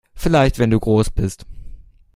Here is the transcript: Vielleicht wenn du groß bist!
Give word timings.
Vielleicht 0.15 0.57
wenn 0.57 0.71
du 0.71 0.79
groß 0.79 1.11
bist! 1.11 1.45